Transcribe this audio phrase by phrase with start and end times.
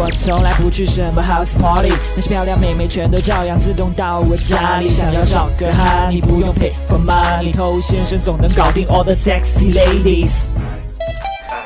[0.00, 4.88] 我从来不去什么 house party，那些漂亮妹妹全都照样自动到我家里。
[4.88, 10.50] 想要找个哈，你不用 pay for money，偷先生总能搞定 all the sexy ladies。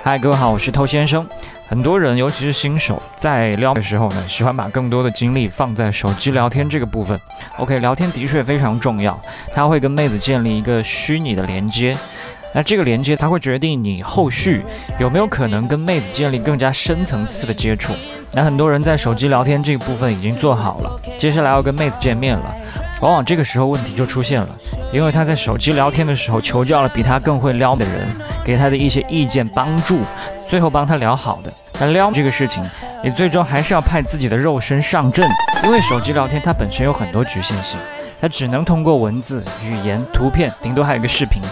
[0.03, 1.27] 嗨，各位好，我是偷先生。
[1.69, 7.21] 很多人，尤其是新手，在撩的时候呢，喜欢把更多的精力放在手机聊天这个部分。
[7.59, 9.21] OK，聊天的确非常重要，
[9.53, 11.95] 它会跟妹子建立一个虚拟的连接。
[12.55, 14.62] 那这个连接，它会决定你后续
[14.98, 17.95] 有没有可能跟妹子建立更加深层次的接触。
[18.30, 22.55] 那很多人在手机聊天这个部分已经做好了，接下来要跟妹子见面了，
[23.01, 24.48] 往往这个时候问题就出现了，
[24.92, 28.06] 因为他在手机聊天的时候求教了比他更会撩的人，
[28.45, 30.00] 给他的一些意见帮助，
[30.47, 31.53] 最后帮他聊好的。
[31.80, 32.62] 那撩这个事情，
[33.03, 35.28] 你最终还是要派自己的肉身上阵，
[35.64, 37.78] 因为手机聊天它本身有很多局限性，
[38.20, 41.42] 它只能通过文字、语言、图片，顶多还有一个视频。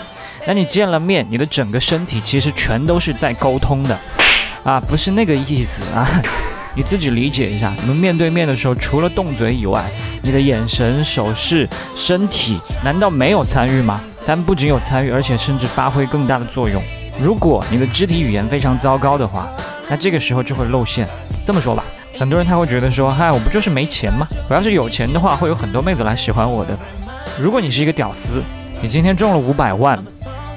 [0.50, 3.96] 当你见了面，你的整个身体其实全都是在沟通的，
[4.64, 6.04] 啊，不是那个意思啊，
[6.74, 7.73] 你自己理解一下。
[7.80, 9.88] 你们面对面的时候，除了动嘴以外，
[10.23, 14.01] 你的眼神、手势、身体，难道没有参与吗？
[14.26, 16.82] 但不仅有参与，而且甚至发挥更大的作用。
[17.23, 19.48] 如果你的肢体语言非常糟糕的话，
[19.88, 21.06] 那这个时候就会露馅。
[21.46, 21.84] 这么说吧，
[22.18, 24.26] 很多人他会觉得说，嗨，我不就是没钱吗？
[24.48, 26.76] 我要是有钱的话，会有很多妹子来喜欢我的。
[27.40, 28.43] 如果你是一个屌丝，
[28.82, 29.96] 你今天中了五百万。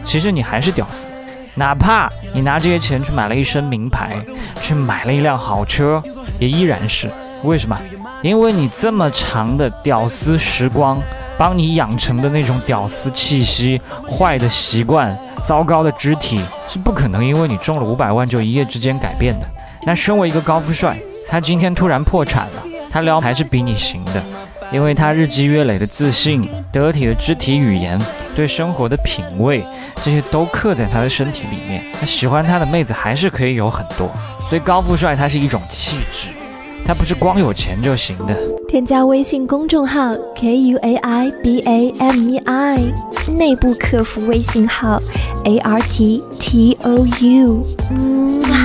[0.04, 1.08] 其实你还是屌丝，
[1.56, 4.18] 哪怕你拿这些钱去买了一身名牌，
[4.62, 6.02] 去买了一辆好车，
[6.40, 7.10] 也依然是
[7.44, 7.80] 为什么？
[8.22, 11.02] 因为你这么长的屌丝时光，
[11.38, 16.40] 帮你养成的那种屌丝气息、坏的习惯、糟糕的肢体，
[16.72, 19.48] 是不可能因为你中了五百万就一夜之间改变的。
[19.86, 24.24] 那身为一个高富帅，他今天突然破产了，他撩还是比你行的，
[24.74, 27.98] 因为他日积月累的自信、得体的肢体语言、
[28.36, 29.64] 对生活的品味。
[30.04, 34.12] 这些都刻在他的身体里面，他喜欢他的妹子还是可以有很多，
[34.50, 36.28] 所以高富帅他是一种气质，
[36.86, 38.36] 他不是光有钱就行的。
[38.74, 42.78] 添加微信公众号 k u a i b a m e i，
[43.38, 45.00] 内部客服微信号
[45.46, 47.62] a r t t o u。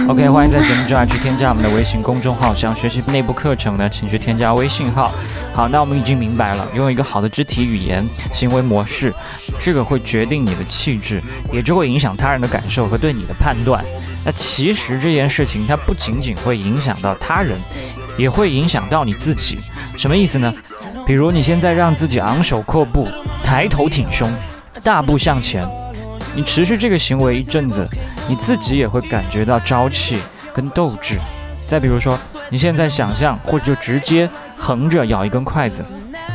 [0.08, 2.54] OK，欢迎在节目之外去添加我们的微信公众号。
[2.54, 5.12] 想学习内部课程呢，请去添加微信号。
[5.52, 8.02] 好，那我们已经明白了，拥有一个好的肢体语言、
[8.32, 9.12] 行为模式，
[9.60, 11.20] 这个会决定你的气质，
[11.52, 13.84] 也就会影响他人的感受和对你的判断。
[14.24, 17.60] 那其实这件事情，它不仅仅会影响到他人，
[18.18, 19.58] 也会影响到你自己。
[19.96, 20.52] 什么意思呢？
[21.06, 23.08] 比如你现在让自己昂首阔步、
[23.42, 24.30] 抬头挺胸、
[24.82, 25.66] 大步向前。
[26.34, 27.88] 你持续这个行为一阵子，
[28.28, 30.18] 你自己也会感觉到朝气
[30.52, 31.18] 跟斗志。
[31.66, 32.18] 再比如说，
[32.50, 35.82] 你现在想象或者就直接横着咬一根筷子，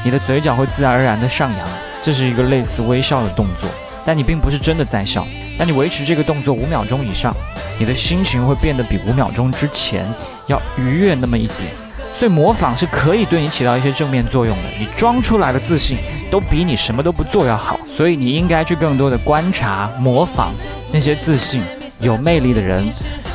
[0.03, 1.67] 你的嘴角会自然而然的上扬，
[2.01, 3.69] 这是一个类似微笑的动作，
[4.05, 5.25] 但你并不是真的在笑。
[5.57, 7.35] 但你维持这个动作五秒钟以上，
[7.79, 10.05] 你的心情会变得比五秒钟之前
[10.47, 11.71] 要愉悦那么一点。
[12.15, 15.97] 所以模仿是可以对你起到一些正面作用的，你装出来的自信
[16.29, 17.79] 都比你什么都不做要好。
[17.87, 20.53] 所以你应该去更多的观察、模仿
[20.91, 21.63] 那些自信、
[21.99, 22.83] 有魅力的人，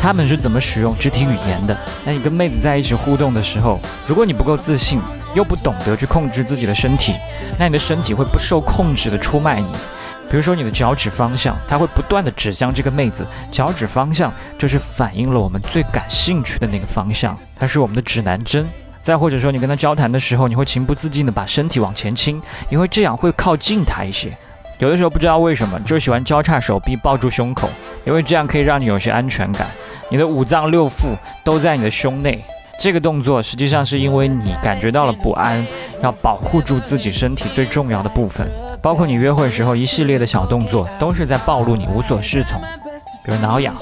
[0.01, 1.77] 他们是怎么使用肢体语言的。
[2.05, 5.01] 那你跟妹子在一起互动的时候，如果你不够自信，
[5.35, 7.15] 又不懂得去控制自己的身体，
[7.59, 9.67] 那你的身体会不受控制的出卖你。
[10.31, 13.27] 比如说你的脚趾方向，它会不断的指向这个妹子。
[13.51, 18.67] 脚趾方向就是反映了我们最感兴趣的那个方向，它是我们的指南针。
[19.01, 24.37] 再或者说你跟她交谈的时候，你会情不自禁的把身体往前倾，因为这样会靠近她一些。
[24.79, 27.71] 有的时候不知道为什么，就喜欢交叉手臂抱住胸口，
[28.05, 29.67] 因为这样可以让你有些安全感。
[30.11, 32.45] 你的五脏六腑都在你的胸内。
[32.79, 35.67] 这个动作实际上是因为你感觉到了不安，
[36.03, 38.49] 要保护住自己身体最重要的部分。
[38.81, 42.61] 包括你约会时候一系列的小动作，都是在暴露你无所适从，
[43.25, 43.75] 比如挠痒、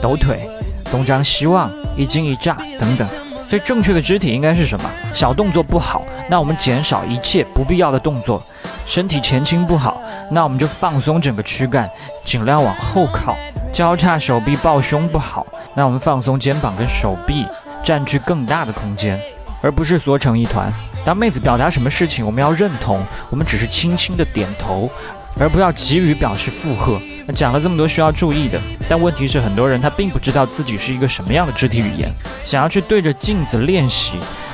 [0.00, 0.48] 抖腿、
[0.90, 3.08] 东张西望、一惊一乍等等。
[3.48, 4.90] 所以正确的肢体应该是什么？
[5.14, 8.42] 小动作不好，那我们减少一切不必要的动作；
[8.86, 11.88] 身体前倾不好，那我们就放松整个躯干，
[12.24, 13.34] 尽量往后靠；
[13.72, 17.46] 交叉手臂抱胸不好，那我们放松肩膀跟手臂，
[17.84, 19.20] 占据更大的空间，
[19.62, 20.72] 而不是缩成一团。
[21.04, 23.00] 当妹子表达什么事情，我们要认同，
[23.30, 24.90] 我们只是轻轻的点头，
[25.38, 27.00] 而不要急于表示附和。
[27.26, 28.58] 那讲了这么多需要注意的，
[28.88, 32.10] 但问题是很多人他并不知道自己是一个什么样的肢体语言。
[32.44, 34.12] 想要去对着镜子练习，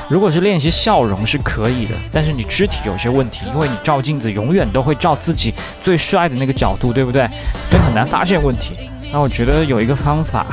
[0.09, 5.53] 如果是练习笑容是可以的，但是你肢体有些问题，因为你照镜子永远都会照自己
[5.83, 7.27] 最帅的那个角度，对不对？
[7.71, 8.91] 所以很难发现问题。
[9.13, 10.47] 那我觉得有一个方法，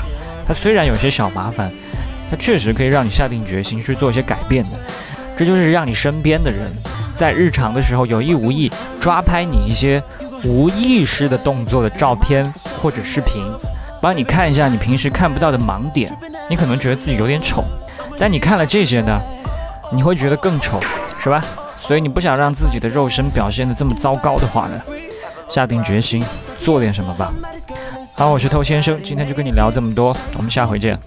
[0.46, 1.72] 它虽然有些小麻烦，
[2.30, 4.70] 它确实可以让你下定决心去做一些改变的。
[5.38, 6.70] 这就是让你身边的人
[7.16, 10.04] 在日常的时候有意无意抓拍你一些
[10.44, 13.44] 无意识的动作的照片或者视频，
[14.02, 16.12] 帮你看一下你平时看不到的盲点。
[16.50, 17.64] 你可能觉得自己有点丑，
[18.20, 19.22] 但你看了这些呢，
[19.92, 20.80] 你会觉得更丑，
[21.20, 21.44] 是吧？
[21.80, 24.82] 所以你不想让自己的肉身表现的这么糟糕的话呢，
[25.50, 26.24] 下定决心
[26.62, 27.34] 做点什么吧。
[28.16, 30.98] 好，我是偷先生，今天就跟你聊这么多，我们下回见。